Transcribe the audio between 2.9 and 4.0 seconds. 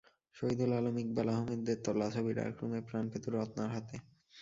পেত রত্নার হাতে।